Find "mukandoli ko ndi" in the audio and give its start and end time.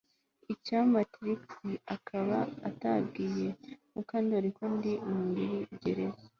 3.93-4.93